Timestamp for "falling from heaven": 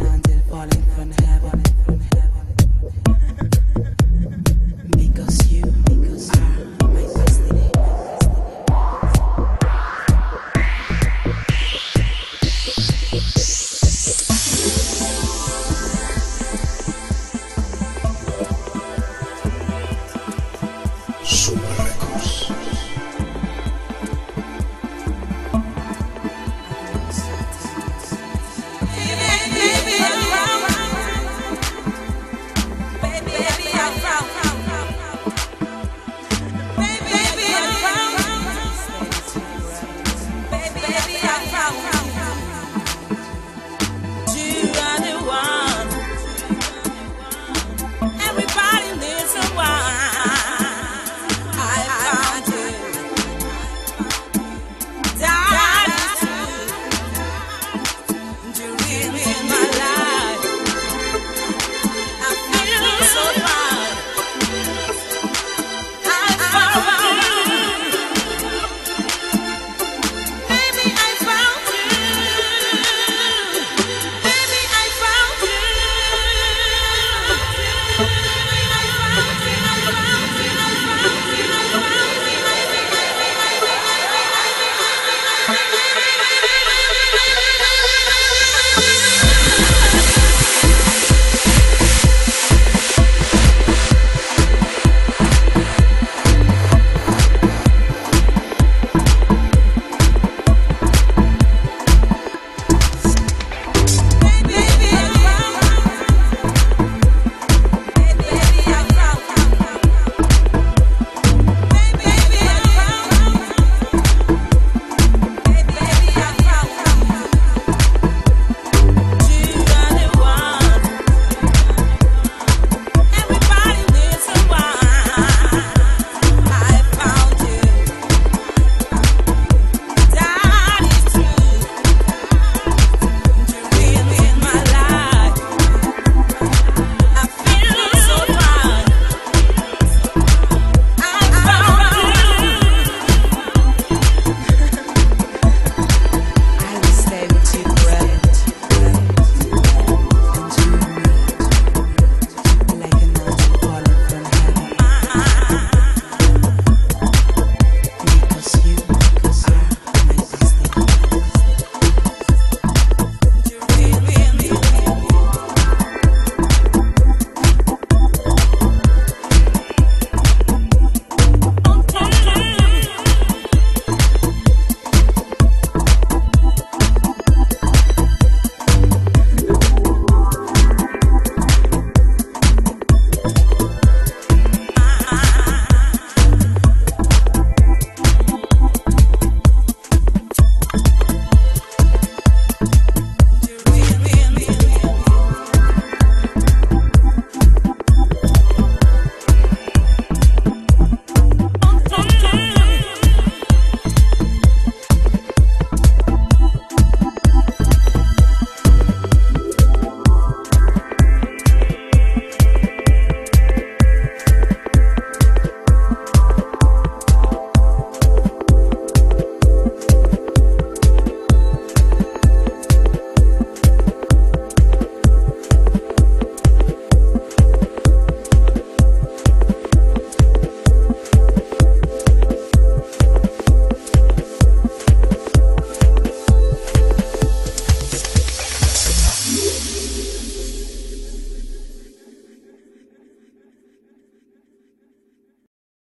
0.48-1.54